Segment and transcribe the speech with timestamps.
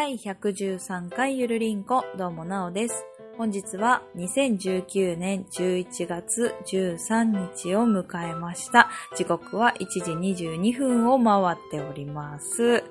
[0.00, 3.04] 第113回ゆるりんこ、どうもなおです。
[3.36, 8.90] 本日は2019年11月13日を迎えました。
[9.16, 12.84] 時刻は1時22分を回っております。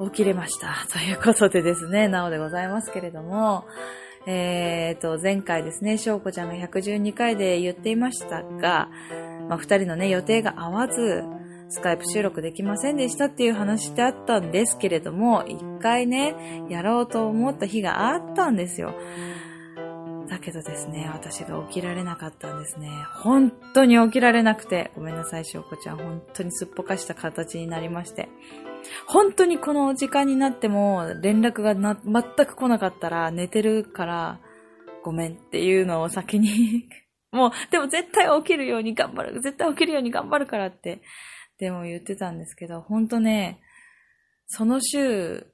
[0.00, 0.86] 起きれました。
[0.92, 3.64] ということでですね、なおでございますけれども、
[4.26, 8.90] えーと、前回ですね、しょうこちゃんが112回で言っていましたが、
[9.48, 11.24] まあ、二人のね、予定が合わず、
[11.74, 18.94] スカイプ収録できませんでしたっていう話ってあったんですけれども、一回ね、やろうと思った日があったんですよ。
[20.28, 22.88] だけどですね、私が起きられなかったんですね。
[23.22, 25.96] 本当に起きられなくて、ごめんなさい、しょうこちゃん。
[25.96, 28.28] 本当にすっぽかした形になりまして。
[29.06, 34.40] 本当にこの時間になっても連絡がな全く来なかったら寝てるから
[35.02, 36.88] ごめんっていうのを先に
[37.32, 39.40] もう、でも絶対起きるように頑張る。
[39.40, 41.02] 絶対起きるように頑張るからって、
[41.58, 43.60] でも言ってたんですけど、本当ね、
[44.46, 45.46] その週、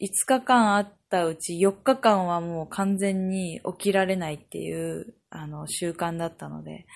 [0.00, 6.86] 5日間あったうち4日間はもう完全に起きられないっていう、あの、習慣だったので、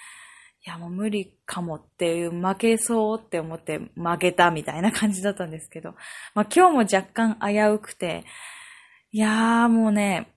[0.67, 5.95] いやもう無理かもっていう、負けそうって思って負けたみたいな感じだったんですけど、
[6.35, 8.25] まあ今日も若干危うくて、
[9.13, 10.33] いやーもうね、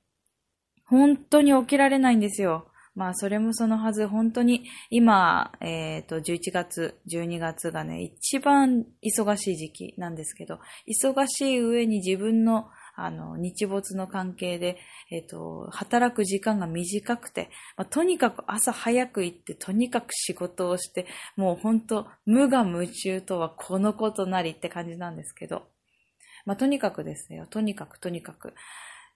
[0.86, 2.69] 本当に起きられないんですよ。
[3.00, 14.78] まあ、それもそのはず、本当に、今、えっ、と、11月、12月がね、一番忙しい時期なんですけど、忙しい上に自分の、あの、日没の関係で、
[15.12, 25.70] えっ、と、働く時間が短くて、まあ、とにかく朝早く行って、とにかく仕事をして、もう本当無我夢中とはこのことなりって感じなんですけど、
[26.46, 28.54] まあ、とにかくですよ、とにかくとにかく、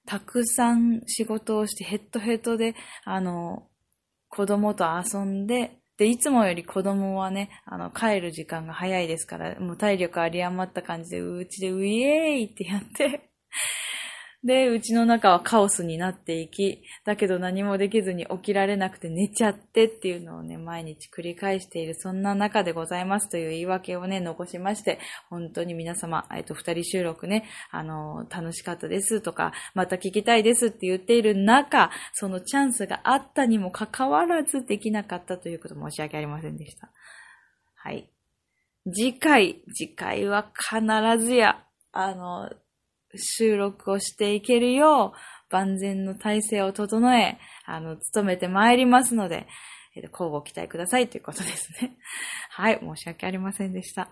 [0.06, 3.68] たくさん仕事をしてヘッドヘッドで、あの、
[4.36, 13.30] 子供と遊んで、で、いつもより子供はね、あの、帰る時間が早いですから、もう体力あり余った感じで、うちでウィエーイってやって、
[14.44, 25.00] で、うちの中はカオスになっていき、だけど何もできずに起きられなくて寝ちゃってっていうのをね、毎日繰り返している、そんな中でございますという言い訳をね、残しまして、
[25.30, 36.92] 本当に皆様、えっと、二人収録ね、あの、楽しかったですとか、また聞きたいですって言っている中、そのチャンスがあったにもかかわらずできなかったということ申し訳ありませんでした。
[37.76, 38.10] はい。
[38.94, 42.50] 次回、次回は必ずや、あの、
[43.16, 45.20] 収録をしていけるよう、
[45.50, 49.48] 万全の体制を整え、あの、努めてまいりますので、
[49.96, 51.96] えっと、交互期待くださいということですね。
[52.50, 54.10] はい、申し訳ありませんでした。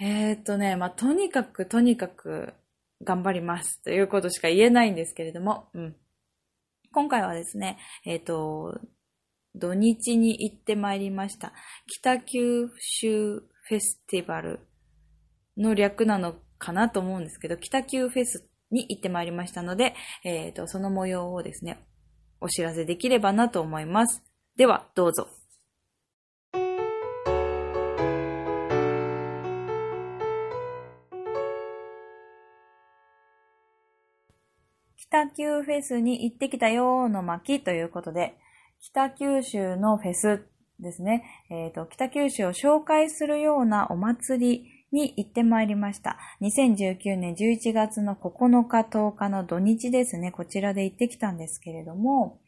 [0.00, 2.54] えー、っとね、まあ、とにかく、とにかく、
[3.02, 5.96] 頑張りますということしか言えないんですけれども、うん。
[6.92, 8.80] 今回はですね、えっ、と、
[9.54, 11.52] 土日に行ってまいりました。
[11.86, 14.60] 北九州フェスティバル
[15.56, 19.94] の略なのかなと思うんですけど、北九フェスに行ってまいりましたので、
[20.24, 21.86] えっ、と、その模様をですね、
[22.40, 24.22] お知らせできればなと思います。
[24.56, 25.28] では、どうぞ。
[34.98, 38.36] 北九フェスに行ってきたよーの巻ということで、
[38.80, 40.46] 北九州のフェス
[40.80, 41.24] ですね。
[41.50, 46.16] えっ、と、北九州を紹介するようなお祭りに行ってまいりました。
[46.40, 50.32] 2019年11月の9日10日の土日ですね。
[50.32, 52.40] こちらで行ってきたんですけれども、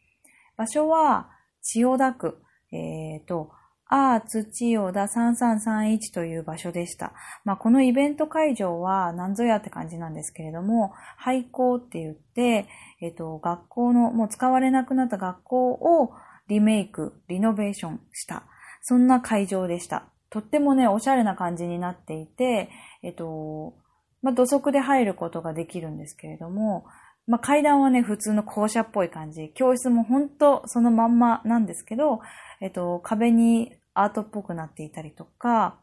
[0.57, 1.29] 場所は
[1.61, 3.51] 千代田区、えっ、と、
[3.91, 7.13] アーツ千代田3331という場所でした。
[7.45, 12.67] まあ、このイベント会場は何ぞやって感じなんですけれども、廃校って言って、
[12.99, 16.13] えっ、と、学校の、もう使われなくなった学校を
[16.47, 18.43] リメイク、リノベーションした。
[18.81, 20.05] そんな会場でした。
[20.29, 22.69] とってもね、おしゃれな感じになっていて、
[23.03, 23.73] えっ、と、
[24.21, 26.85] まあ、土足で入ることができるんですけれども、
[27.27, 29.51] まあ、階段はね、普通の校舎っぽい感じ。
[29.53, 32.19] 教室も本当そのまんまなんですけど、
[32.59, 35.79] えっと、壁にアートっぽくなっていたりとか、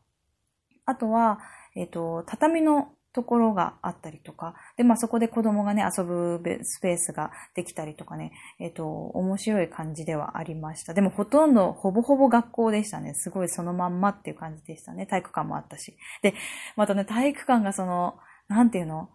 [0.85, 1.39] あとは、
[1.75, 8.31] えっと、畳のところがあったりとか、で、まあ、そこで子供がね、遊ぶスペースができたりとかね、
[8.61, 10.95] えっと、面白い感じではありました。
[10.95, 13.15] でも、ほとんど、ほぼほぼ学校でしたね。
[13.15, 15.07] すごいそのまんまっていう感じでしたね。
[15.07, 15.97] 体育館もあったし。
[16.23, 16.35] で、
[16.77, 18.19] またね、体育館がその、
[18.49, 19.09] なんていうの？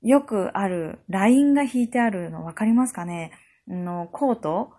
[0.00, 3.32] よくある、ラインが引いてあるの分かりますかね？
[3.68, 4.72] の、コート？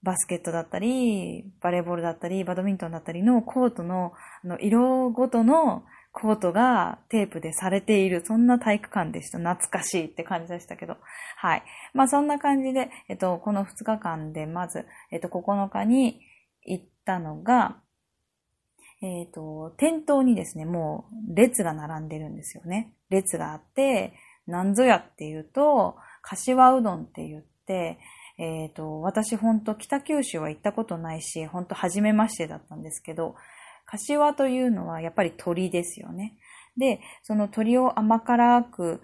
[0.00, 4.12] バスケットだったり、バレーボールだったり、バドミントンだったりのコートの
[4.44, 5.82] あの色ごとの
[6.20, 9.38] コートがテープでされている、そんな体育館でした。
[9.38, 10.96] 懐かしいって感じでしたけど。
[11.36, 11.62] はい。
[11.94, 16.20] まあそんな感じで、えっと、この2日間でまず、えっと、9日に
[16.64, 17.76] 行ったのが、
[19.00, 22.92] えっと、店頭にですね、もう列が並んでるんですよね。
[23.10, 24.12] 列があって、
[24.48, 28.00] なんぞやっていうと、柏うどんって言って、
[28.38, 33.36] えっ、と、私ほんと北九州は行ったことないし、ほんと初めましてだったんですけど、
[33.88, 36.36] 柏というのはやっぱり鳥ですよね。
[36.76, 39.00] で、その鳥を甘辛く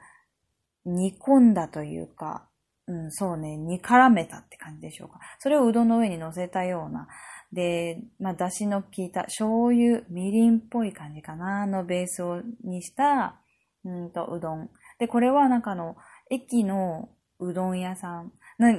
[0.84, 2.48] 煮込んだというか、
[2.86, 5.18] うん、そうね、煮絡めたって感じでしょうか。
[5.38, 7.08] それをうどんの上に乗せたような、
[7.50, 13.40] で、まあ、だしの効いた醤油、みりんっぽい感じかな、のベースをにした、
[13.84, 14.68] うんと、うどん。
[14.98, 15.96] で、これはなんかあの、
[16.30, 17.08] 駅の
[17.38, 18.32] うどん屋さん。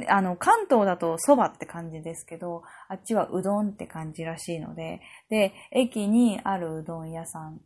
[0.08, 7.62] あの、関東だと蕎麦って感じですけど、あっちはうどんって感じらしいので、で、駅にあるうどん屋さん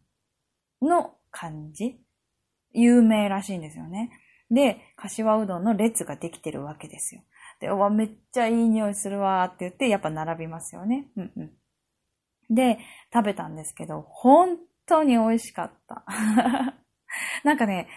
[0.81, 1.99] の感じ
[2.71, 4.11] 有名らしいんですよね。
[4.51, 7.21] で、柏うどんの列ができてるわけですよ。
[7.59, 11.07] で、うわ、めっちゃいい匂いするわって言って、やっぱ並びますよね。
[11.17, 11.51] うんうん。
[12.55, 12.79] で、
[13.13, 14.57] 食べたんですけど、本
[14.87, 16.03] 当に美味しかった。
[17.43, 17.87] なんかね、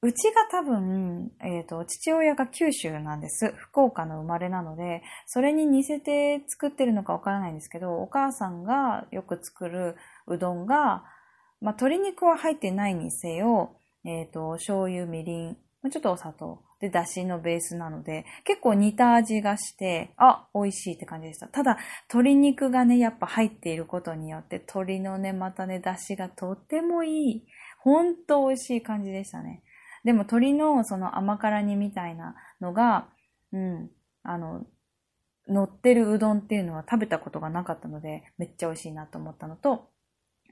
[0.00, 3.52] うちが多分、えっ、ー、と、父親が九州なんです。
[3.56, 9.96] 福岡の生まれなので、それに似せて作ってるのかわからないんですけど、お母さんがよく作る
[10.28, 11.02] うどんが、
[11.60, 15.56] まあ、鶏肉は入ってないにせよ、えっ、ー、と、醤油、みりん、
[15.90, 21.48] ちょっとお砂糖、で、だしのベースなので、結構似た味がして、あ、美味しいって感じでした。
[21.48, 21.76] ただ、
[22.08, 27.46] 鶏肉がね、やっぱ入っていることによって、鶏のね、またね、だしがとってもいい。
[27.80, 29.64] ほんと美味しい感じでしたね。
[30.04, 33.08] でも鶏のその甘辛煮みたいなのが、
[33.52, 33.90] うん、
[34.22, 34.66] あの、
[35.48, 39.88] 乗ってるうどんっていうのは食べたことがなかったので、めっちゃ美味しいなと思ったのと、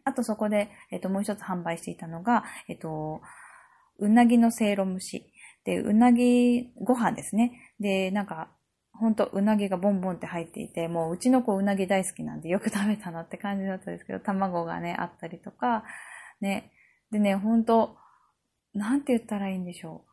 [0.05, 3.21] あとそこで、えっ、と、もう一つ販売していたのが、えっ、と、
[3.99, 5.33] うなぎのせいろ蒸し。
[5.65, 7.75] で、うなぎご飯ですね。
[7.81, 8.49] で、なんか、
[8.93, 15.85] ほんとうなぎがボンボンって入っていて、もううちの子うなぎ大好きなんでよく食べたなって感じだったんですけど、卵がね、あったりとか、
[16.41, 16.71] ね。
[17.11, 17.97] でね、ほんと、
[18.77, 20.11] なんて言ったらいいんでしょう。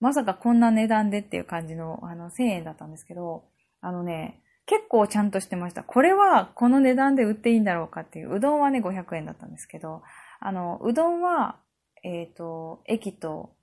[0.00, 3.44] まさかこんな値段でっていう感じの、あの、1000円だったんですけど、
[3.80, 5.82] あのね、結構ちゃんとしてました。
[5.82, 8.36] これはこの値段で売っていいんだろうかっていう。
[8.36, 10.02] うどんはね、500円だったんですけど、
[10.40, 11.56] あの、うどんは、
[12.02, 13.54] えっ、ー、と、駅と、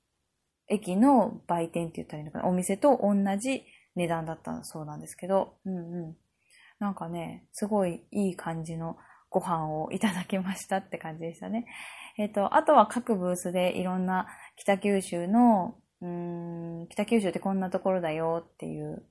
[0.68, 2.48] 駅の売店って言ったらいいのかな？
[2.48, 3.64] お店と同じ
[3.96, 6.18] 値段だったそうなんですけど、うんうん。
[6.80, 8.98] なんかね、すごいいい感じの
[9.34, 11.66] ご飯をいただきましたって感じでしたね。
[12.20, 19.04] えっ、ー、と、あとは各ブースでいろんな北九州の、うん、北九州ってこんなところだよっていう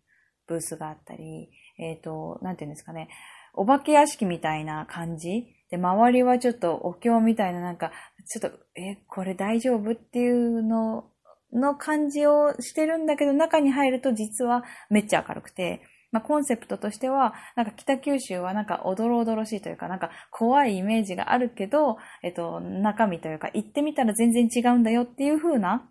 [0.46, 3.08] ブースがあったり、えっ、ー、と、なんていうんですかね、
[3.52, 7.90] お化け屋敷みたいな感じで、周りはちょっとお経みたいななんか、
[8.26, 11.10] ちょっと、え、これ大丈夫っていうの
[11.52, 25.90] の感じをしてるんだけど、中に入ると実はめっちゃ明るくて、まあ、コンセプトとしては、なんか北九州はなんかおどろおどろしいというか、なんか怖いイメージがあるけど、えっと、中身というか、行ってみたら全然違うんだよっていう風な、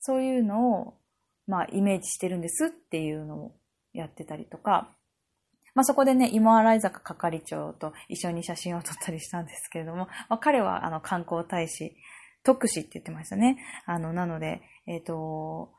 [0.00, 0.94] そういうのを、
[1.46, 3.52] まあ、イメージしてるんですっていうのを
[3.92, 4.90] やってたりとか、
[5.74, 11.94] まあ、そこでね、芋洗坂係長と一緒に写真を撮ったりしたんですけれども、まあ、彼はあの観光大使、
[12.42, 13.58] 特使って言ってましたね。
[13.86, 15.72] あの、なので、えっ、と、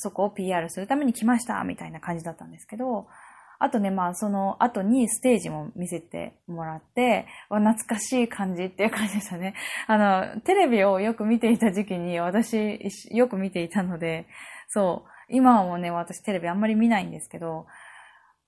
[0.00, 3.06] そこを PR するために来ましたみたいな感じだったんですけど、
[3.62, 9.54] あとね、まあ、その後にステージも見せてもらって、懐かしい感じっていう感じでしたね。
[9.86, 9.98] あ
[10.34, 12.80] の、テレビをよく見ていた時期に私
[13.10, 14.26] よく見ていたので、
[14.68, 17.66] そう、今はもうね、私テレビあんまり見ないんですけど、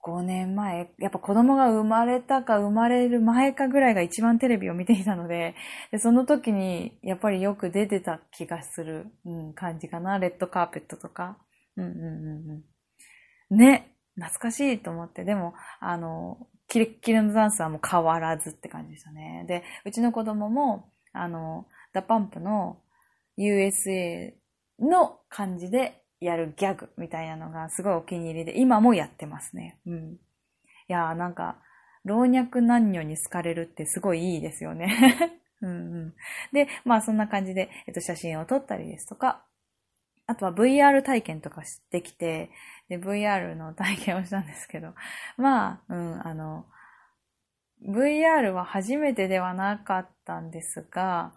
[0.02, 5.54] 5年前、やっぱ子供が生まれたか生まれる前かぐらいが一番テレビを見ていたので、
[5.92, 10.18] でその時にやっぱりよく出てた気がする、うん、感じかな。
[10.18, 11.38] レッドカーペットとか。
[11.76, 12.64] うんうんうん
[13.50, 13.56] うん。
[13.56, 19.44] ね、懐かしいと思って、でも、あの、キレッキレのダンスはもう変わらずって感じでしたね。
[19.46, 22.78] で、うちの子供も、あの、DA PUMP の
[23.38, 24.32] USA
[24.80, 29.78] の感じでやるギャグみたいなのがすごいお気に入りで、今もやってますね。
[29.86, 30.12] うん。
[30.12, 30.18] い
[30.88, 31.58] やーなんか、
[32.04, 35.40] 老若男女に好かれるってすごいいいですよね。
[35.62, 35.74] うんう
[36.06, 36.14] ん。
[36.52, 39.44] で、まあそんな感じで、えっと、写真を撮ったりですとか、
[40.26, 42.50] あとは VR 体験とかしてきて、
[42.88, 44.94] で、VR の体験をしたんですけど、
[45.36, 46.66] まあ、うん、あの、
[47.84, 51.32] VR は初めてではなかったんですが、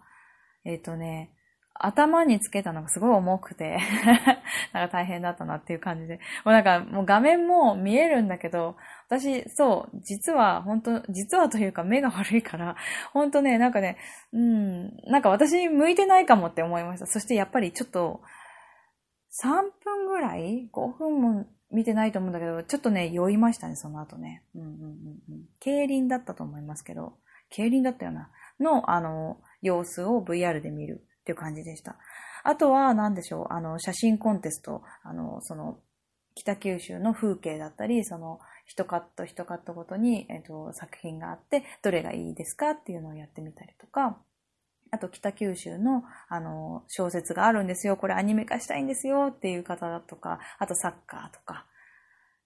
[0.64, 1.30] えっ、とね、
[1.80, 3.78] 頭につけたのがすごい重くて
[4.72, 6.20] なんか大変だったなっていう感じで。
[6.44, 8.76] もうなんかもう画面も見えるんだけど、
[9.08, 12.76] 私、そう、実は、本当実はというか目が悪いから、
[13.12, 13.96] 本当ね、なんかね、
[14.32, 17.06] うん、なんか私向いてないかもって思いました。
[17.06, 18.20] そしてやっぱりちょっと、
[19.42, 24.42] 3分ぐらい ?5 分も見てないと思うんだけど、ちょっとね、酔いましたね、その後ね。
[24.54, 24.74] うんうんうん
[25.30, 25.44] うん。
[25.60, 27.14] 競輪だったと思いますけど、
[27.50, 28.30] 競輪だったよな。
[28.60, 31.05] の、あの、様子を VR で見る。
[31.26, 31.96] っていう感じでした。
[32.44, 35.80] あとは何でしょう、あの、写真コンテスト、あの、その、
[36.36, 44.18] 北九州の風景だったり、その、一カット一カットごとに、えっ、と、作品があって、どれがいいですかっていうのをやってみたりとか、
[44.92, 47.96] あと北九州の、あの、小説があるんですよ。
[47.96, 51.66] これアニメ化したいんですよっていう方だとか、あとサッカーとか、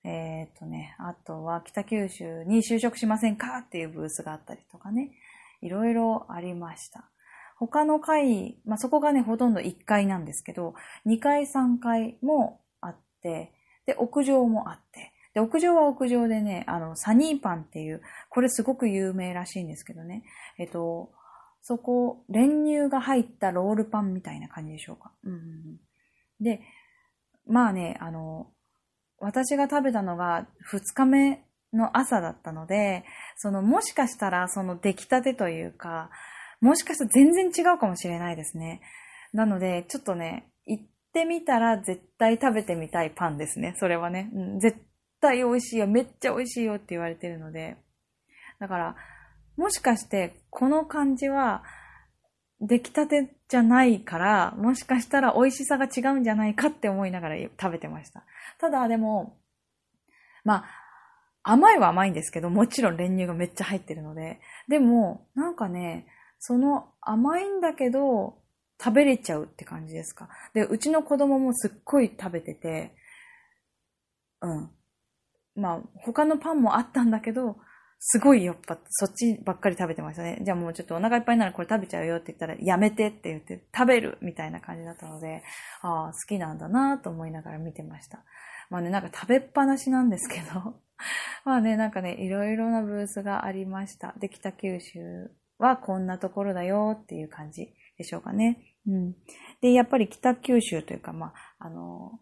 [0.04, 5.10] えっ、とね、あとは北九州に就職しませんかっていうブースがあったりとかね、
[5.60, 7.10] いろいろありました。
[7.60, 10.74] 他の階、まあ、そこがね、ほとんど1階なんですけど、
[11.06, 13.52] 2階、3階もあって、
[13.84, 18.00] で、屋上もあって、で、屋上は屋上でね、あの、サニーパンっていう、
[18.30, 20.24] これすごく有名らしいんですけどね、
[20.58, 21.12] えっと、
[21.60, 25.12] そこ、練乳が入ったロールパンみたいな感じでしょうか。
[25.22, 25.78] うん、
[26.40, 26.62] で、
[27.46, 28.50] まあね、あの、
[29.18, 33.04] 私が食べたのが2日目の朝だったので、
[33.36, 36.10] そのもしかしたらその出来たてというか、
[36.60, 38.80] もしかしたら全然違うかもしれないですね。
[39.32, 43.74] なので、ちょっとね、行ってみたら絶対食べてみたいパンですね。
[43.78, 44.30] それはね。
[44.34, 44.78] うん、絶
[45.20, 45.86] 対美味しいよ。
[45.86, 47.76] めっちゃ美味しいよって言われてるので。
[48.58, 48.96] だから、
[49.56, 51.62] もしかしてこの感じは
[52.60, 58.24] 出来たてじゃないから、もしかしたら美味しさが違うんじゃないかって思いながら食べてました。
[58.58, 59.38] ただでも、
[60.44, 60.64] まあ、
[61.42, 64.40] 甘いは甘いんですけど、もちろん練乳がめっちゃ入ってるので。
[64.68, 66.06] でも、なんかね、
[66.40, 68.38] その甘いんだけど、
[68.82, 70.28] 食べれちゃうって感じですか？
[70.54, 72.96] で、うちの子供もすっごい食べてて、
[74.40, 74.70] うん。
[75.54, 77.58] まあ、他のパンもあったんだけど、
[77.98, 80.38] すごいやっぱそっちばっかり食べてましたね。
[80.40, 85.42] じゃあもうちょっとお腹いっぱいならこれ食べちゃうよって言ったらやめてって言って食べるみたいな感じだったので、
[85.82, 88.24] ああ、好きなんだなと思いながら見てました。
[88.70, 90.80] まあね、なんか食べっぱなしなんですけど、
[91.44, 94.14] まあね、なんかね、いろいろなブースがありました。
[94.18, 95.30] で、北九州
[95.60, 98.74] はこんなところだよっていう感じでしょうかね。
[98.86, 99.14] うん。
[99.60, 102.18] で、やっぱり北九州というか、まあ、あの、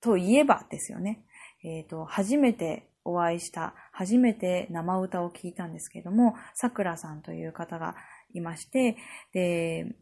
[0.00, 1.24] といえばですよね。
[1.62, 7.94] えっ、ー、と、初めてお会いした、初めて生歌を聴いたんですけども、桜さんという方が
[8.34, 8.96] いまして、
[9.32, 9.94] で、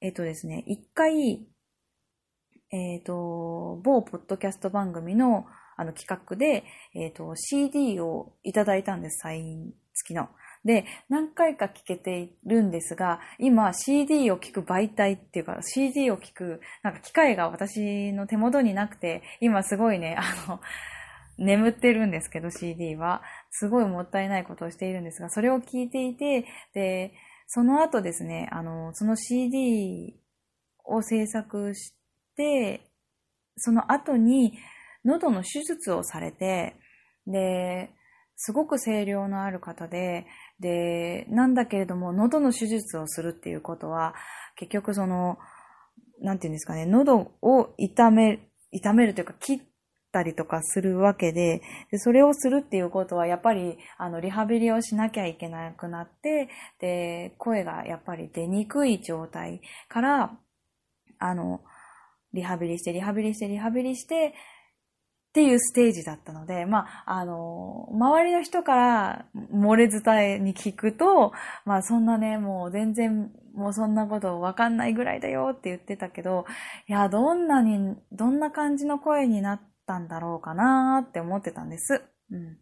[0.00, 1.46] えっ、ー、とですね、一回、
[2.72, 6.64] えっ、ー、と、某ポッドキャスト番組のあの企画で、
[6.94, 10.28] えっ、と、CD をいただいたんです、サイン付きの。
[10.64, 20.60] で、何回か聞けているんですが、今 CD を聞く媒体っていうか CD を聞く、なんか機械が私の手元になくて、今すごいね、あの、
[21.36, 23.22] 眠ってるんですけど CD は。
[23.50, 27.12] すごいもったいないことをしているんですが、それを聞いていて、で、
[27.46, 30.18] その後ですね、あの、その CD
[30.84, 31.94] を制作し
[32.36, 32.88] て、
[33.56, 34.58] その後に
[35.04, 36.76] 喉の手術をされて、
[37.26, 37.90] で、
[38.36, 40.26] すごく声量のある方で、
[40.64, 44.14] で、なんだけれども、喉の手術をするっていうことは、
[44.56, 45.36] 結局その、
[46.22, 49.60] なんていうんですかね、喉を痛め、痛めるというか、切っ
[50.10, 56.48] たりとかするわけで、でそれをするっていうことは、やっぱり、あの、リハビリをしなきゃいけなくなって、
[56.80, 60.38] で、声がやっぱり出にくい状態から、
[61.18, 61.60] あの、
[62.32, 64.32] リハビリして、リハビリして、リハビリして、
[65.34, 71.32] っていうステージだったので、まあ、あの、周りの人から漏れ伝えに聞くと、
[71.64, 76.46] まあそんなね、もう全然、もうそんなことわかんないぐらいだよって言ってたけど、
[76.86, 82.04] いや、どんなに、どんな感じの声になったんだろうかなって思ってたんです。
[82.30, 82.56] うん。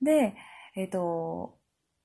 [0.00, 0.36] で、
[0.76, 1.57] えっ、ー、と、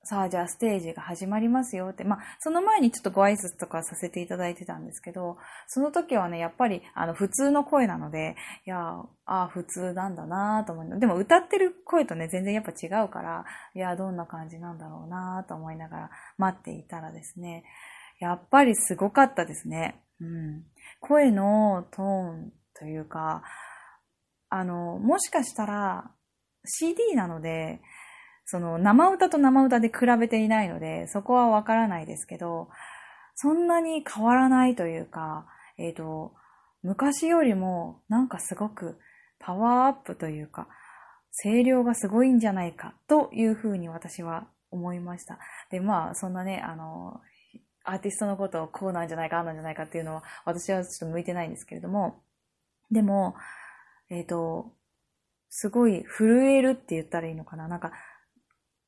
[0.06, 2.04] さあ、じゃあステージが始まりますよって。
[2.04, 8.78] まあ、その前にちょっとご挨拶とかさせていただいてたんですけど、その時はね、やっぱり、あの、普通の声なので、いや、
[9.24, 11.00] ああ、普通なんだなと思う。
[11.00, 17.64] でも歌ってる声とね、全然やっぱ違うから、いや、どんな感じなんだろうなと思いながら待っていたらですね、
[18.20, 20.02] やっぱりすごかったですね。
[20.20, 20.64] うん。
[21.00, 23.42] 声のトーンというか、
[24.50, 26.10] あの、もしかしたら
[26.66, 27.80] CD なので、
[28.44, 32.68] その生歌と生歌で比べていないので、そこはわからないですけど、
[33.34, 35.46] そんなに変わらないというか、
[35.78, 36.34] えっ、ー、と、
[36.82, 38.98] 昔よりもなんかすごく
[39.38, 40.68] パワーアップというか、
[41.42, 45.38] 声量がすごいんじゃないかというふうに私は思いました。
[45.70, 47.20] で、まあ、そんなね、あの、
[47.84, 52.22] アーティストのことをこうなんじゃないか、ああなんじゃないかっていうのは私はちょっと向いてないんですけれども、
[52.90, 53.34] でも、
[54.10, 54.72] えっ、ー、と、
[55.50, 57.92] すごい震えるって言ったらいいのかななんか、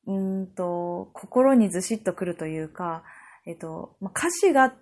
[0.07, 3.03] うんと、心にずしっとくるというか、
[3.45, 4.73] えっと、まあ、歌詞がっ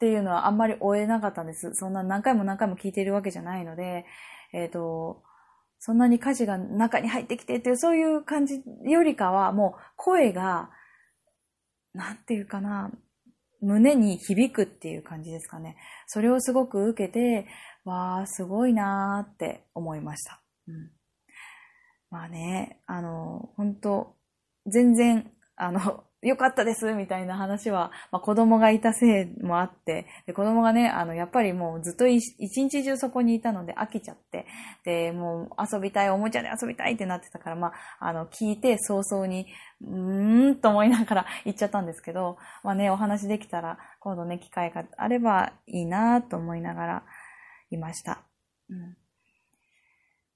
[0.00, 1.74] ていうのはあんまり追えなかったんです。
[1.74, 4.06] そんな何回も何回も聞いているわけじゃないので、
[4.54, 5.22] えっと、
[5.78, 10.70] そんなに歌詞が中に入ってきてっていう、そういう感じよりかは、もう声が、
[11.92, 12.90] なんていうかな、
[13.60, 15.76] 胸に響くっていう感じですかね。
[16.06, 17.46] それをすごく受けて、
[17.84, 20.40] わー、すごいなーって思いました。
[20.66, 20.90] うん。
[22.10, 24.16] まあね、あの、本当
[24.66, 34.46] 全然、あの、 よかったですみたいな話は、まあ、子供がいたせいもあって、で子供がね、あの、やっぱりもうずっと一日中そこにいたので飽きちゃって、
[34.84, 39.46] で、もう遊びたい、おもちゃで遊びたいってなってたから、まあ、あの、聞いて早々に、
[39.80, 47.02] うーんと思いながら 行っちゃったんですけど、まあね、お話できたら、今度ね、機会があればいいなと思いながら
[47.70, 48.20] いました。
[48.68, 48.99] うん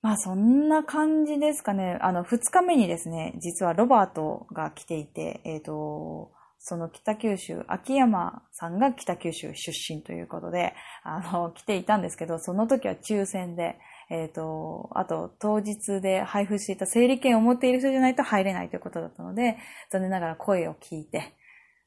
[0.05, 1.97] まあそんな感じですかね。
[2.03, 13.79] あの、二日目にですね、実はロバートが来ていて、えっ、ー、と、その北九州、秋山さんが北九州出身ということで、あの、来ていたんですけど、その時は抽選で、
[14.11, 19.57] えっ、ー、と、あと当日で配布していた整理券を持っている人じゃないと入れないということだったので、
[19.91, 21.33] 残念ながら声を聞いて、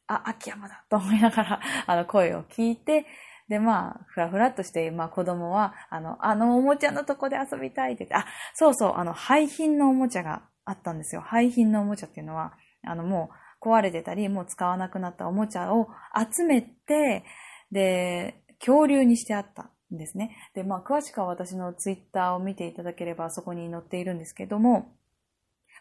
[0.07, 3.05] あ、秋山だと思いながら、あの、声を聞いて、
[3.49, 11.21] で、まあ、ふらふらっとして、まあ子供は、あの、あのおもちゃのとこで遊びたいって言って、あ、そうそう、あの、廃品のおもちゃがあったんですよ。
[11.21, 13.29] 廃品のおもちゃっていうのは、あの、も
[13.61, 17.23] う壊れてたり、もう使わなくなったおもちゃを集めて、
[17.71, 20.35] で、恐竜にしてあったんですね。
[20.53, 24.93] で、まあ、詳しくは私のツイッターを見ていただければそこに載っているんですけども、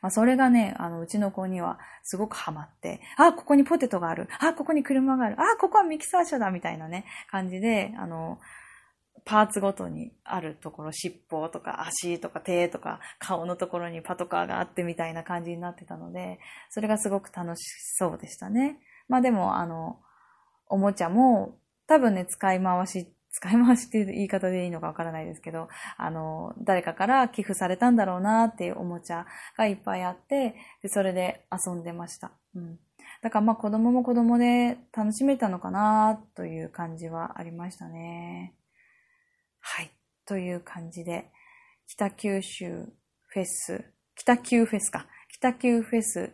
[0.07, 4.29] まあ、それがね、あの、うちの子にはすごくハマって、あ、ここにポテトがある。
[4.39, 5.35] あ、ここに車がある。
[5.37, 8.39] あ、ここはミキサー車だみたいなね、感じで、あの、
[9.25, 16.39] パーツごとにあるところ、尻尾とか足とか手とか顔のところにパトカーがあってみたいな感じになってたので、
[16.71, 17.65] それがすごく楽し
[17.97, 18.79] そうでしたね。
[19.09, 19.99] まあでも、あの、
[20.69, 21.59] おもちゃも
[21.89, 29.27] 多分ね、使い回し使い回しっていう言い方でいいのかわからないですけど、あの、誰かから寄付されたんだろうなっていうおもちゃ
[29.59, 32.33] がいっぱいあって、で、それで遊んでました。
[32.55, 32.79] うん。
[33.21, 38.55] だからまあ子供も子供で楽しめたのかなという感じはありましたね。
[39.61, 39.91] はい。
[40.25, 41.31] という感じで、
[41.89, 42.87] 北九州
[43.27, 45.07] フェス、北九フェスか。
[45.29, 46.33] 北九フェス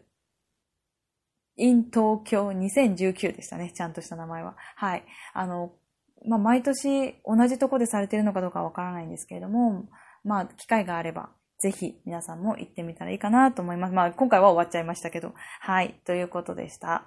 [1.56, 3.72] in 東京2019でしたね。
[3.74, 4.54] ちゃんとした名前は。
[4.76, 5.04] はい。
[5.34, 5.72] あの、
[6.26, 9.88] まあ、毎年同じとこでされてるのかどうかわからないんですけれども、
[10.24, 13.94] まあ、機会があれば、ぜひ皆さんも行ってみたらいいかなと思います。
[13.94, 15.32] まあ、今回は終わっちゃいましたけど。
[15.60, 16.00] はい。
[16.04, 17.06] ということでした。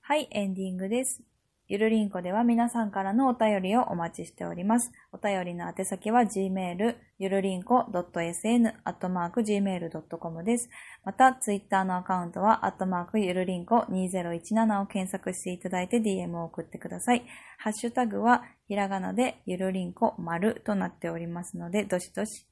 [0.00, 1.22] はい、エンディングです。
[1.70, 4.90] ゆるりんこでは皆さんからのお便りをお待ちしております。
[5.12, 8.82] お便りの宛先は gmail、ゆるりんこ .sn.gmail.com
[10.42, 10.68] です。
[11.04, 17.24] また、ツイッターのアカウントは、アットマークゆるりんこ2017を検索していただいて DM を送ってください。
[17.58, 22.48] ハッシュタグは、ひらがなでゆるりんこ丸となっておりますので、どしどし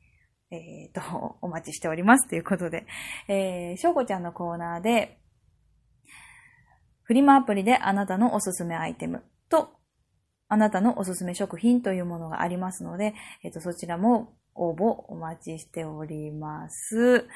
[0.51, 2.29] えっ、ー、と、お待ちしております。
[2.29, 2.87] ということで、
[3.27, 5.18] えー、しょうこちゃんのコーナーで、
[7.09, 9.71] フリマアプリであなたのおすすめアイテムと、
[10.47, 17.27] あなたのおすすめ食品というものがありますので、えっ、と、そちらも応募お待ちしております。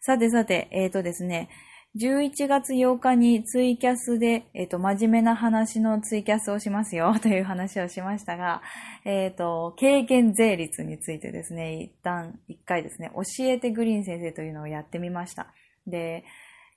[0.00, 1.48] さてさて、えっ、ー、とですね、
[1.96, 8.62] 11月8日にツイキャスで、えっ、ー、と、真面目な話のツイキャスをしますよ という話をしましたが、
[9.04, 15.52] えっ、ー、と、軽減税率についてですね、一旦、一回ですね、教えてグリーン先生というのをやってみました。
[15.88, 16.22] で、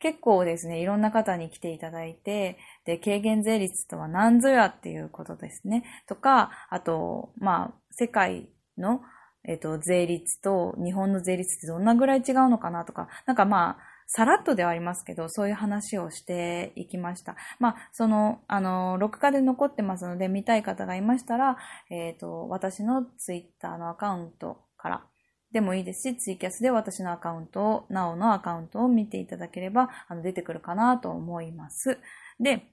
[0.03, 5.85] 結構ですね、いろんな方に来ていただいて、で、軽減税率とは何ぞやっていうことですね。
[6.09, 8.99] とか、あと、まあ、世界の、
[9.45, 17.37] えっ、と、税率と日本の税率ってどんなぐらい違うのかなとか、なんかまあ、さらっとではありますけど、そういう話をしていきました。
[17.59, 21.55] まあ、その、あの、録画で残ってますので、見たい方がいましたら、
[21.89, 25.05] えっ、ー、と、私のツイッターのアカウントから
[25.53, 31.99] でもいいですし、ツイキャスで私のアカウントを、なおのアカウントを見ていただければ、あの、出てくるかなと思います。
[32.39, 32.65] で、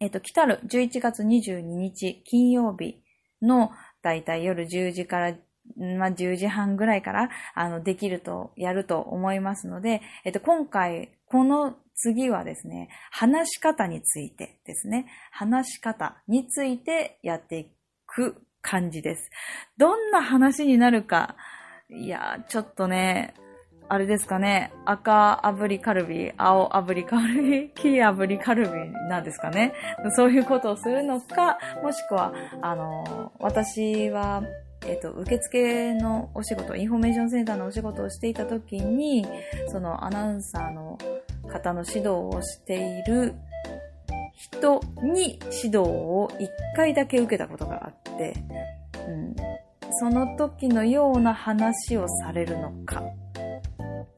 [0.00, 3.02] えっ、と、来たる11月22日金曜日
[3.42, 3.70] の
[4.02, 5.36] だいたい夜10時から、
[5.98, 17.66] まあ、10時半ぐらいから、あの、できると、やると思いますので、えっ、と、今回、この次はですね、話し方についてですね、話し方についてやってい
[18.06, 19.30] く感じです。
[19.76, 21.36] どんな話になるか、
[21.94, 23.34] いやー、ちょっとね、
[23.88, 29.74] あれですかね、赤炙りカルビ、青炙りカルビ、 黄炙りカルビなんですかね。
[30.16, 34.42] そういうことをするのか、もしくは、あの、私は、
[34.86, 39.26] えっ、と、受付のお仕事、インフォメーションセンターのお仕事をしていた時に、
[39.68, 40.98] そのアナウンサーの
[41.48, 43.34] 方の指導をしている
[44.34, 48.34] 人に指導を一回だけ受けたことがあって、
[49.06, 49.36] うん、
[49.92, 53.02] その時のような話をされるのか。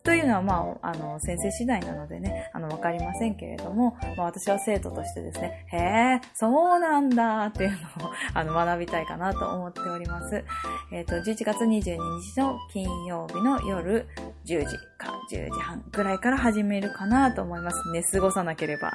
[0.04, 7.76] というのは、まあ、あの、先生次第なのでね、あの、わかりませんけれども、まあ、私は生徒としてですね、へえ、そうなんだっていうの
[8.08, 10.44] を、 あの、学びたいかなと思っております。
[10.92, 14.06] えっ、ー、と、11月22日の金曜日の夜
[14.44, 17.90] 10時か10時半ぐらいから始めるかなと思います。
[17.90, 18.92] 寝過ごさなければ。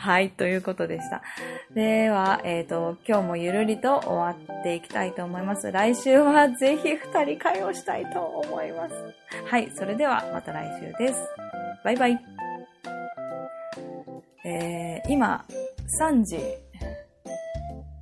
[0.00, 1.20] はい、ということでした。
[1.74, 5.70] では、えっ、ー、と、今日もゆるりと終わっていきたいと思います。
[5.70, 8.94] 来週はぜひ二人会をしたいと思います。
[9.44, 11.20] はい、それではまた来週です。
[11.84, 12.18] バイバイ。
[14.46, 15.44] えー、今、
[16.00, 16.38] 3時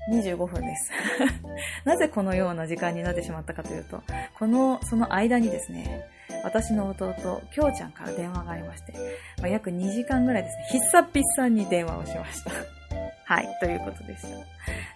[0.09, 0.91] 25分です。
[1.85, 4.03] なぜこのような時間になってしまったかというと、
[4.39, 6.07] この、その間にですね、
[6.45, 8.93] 私の弟、きょうちゃんから電話がありまして、
[9.39, 12.51] まあ、約2時間ぐらいですね、久々に電話をしました。
[13.25, 14.29] はい、ということでした。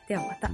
[0.08, 0.48] ではまた。